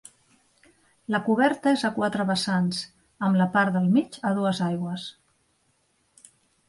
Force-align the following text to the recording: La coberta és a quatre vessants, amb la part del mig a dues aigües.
La 1.15 1.19
coberta 1.27 1.73
és 1.75 1.83
a 1.89 1.91
quatre 1.99 2.25
vessants, 2.31 2.81
amb 3.27 3.39
la 3.43 3.47
part 3.59 3.77
del 3.79 3.87
mig 3.99 4.21
a 4.31 4.33
dues 4.41 4.63
aigües. 4.69 5.05